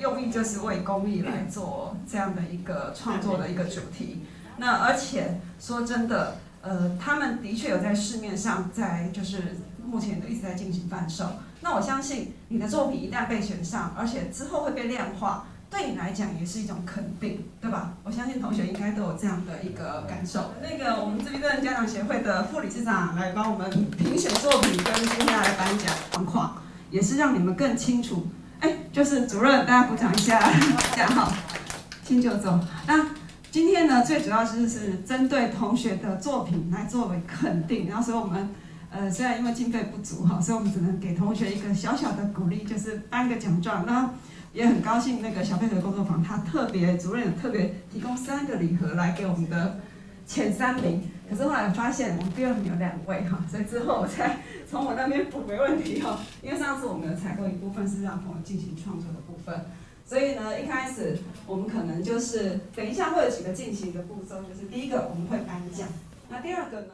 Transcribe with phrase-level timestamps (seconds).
[0.00, 4.24] 用意就是为公益来做这样的一个创作的一个主题。
[4.56, 11.24] 那而且说真的，呃，他们的确有在市面上，在就是目前都一直在进行贩售。
[11.60, 17.94] 那我相信你的作品一旦被选上，而且之后会被量化，对你来讲也是一种肯定，对吧？
[18.02, 20.52] 我相信同学应该都有这样的一个感受。
[20.62, 28.26] 那个我们自闭症家长协会的副理事长来帮我们评选作品，跟接下来颁奖状况，也是让你们更清楚。
[28.92, 30.38] 就是主任，大家鼓掌一下，
[30.90, 31.32] 大家好，
[32.04, 32.58] 请就走。
[32.86, 33.06] 那。
[33.52, 38.48] 今天呢，最主要就是针对同学的作品来作为肯定，然后所以我们，
[38.92, 43.84] 呃，虽然因为经费不足哈，所以我们只能给同学一个小小的鼓励，就是颁个奖状。
[43.84, 44.08] 那
[44.52, 49.80] 也很高兴，那个小佩的工作坊，他特别主任特别提供三个礼盒来给我们的
[50.26, 51.02] 前三名。
[51.28, 56.18] 可是后来发现我们第二名有两位哈，所以之后我再从我那边补没问题哦。
[56.42, 59.66] 因为上次我们有采购一部分是让朋友进行创作的部分。
[60.04, 65.86] 所以呢，一开始我们可能就是等一下会有几个进行的步骤，就是第一个我们会颁奖，
[66.28, 66.88] 那第二个呢，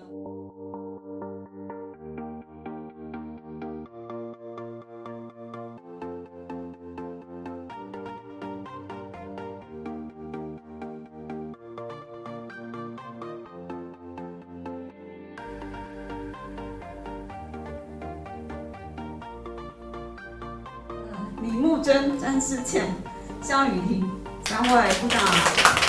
[21.43, 22.87] 李木真、詹思倩。
[23.43, 24.11] 肖雨婷，
[24.45, 25.86] 三位部长。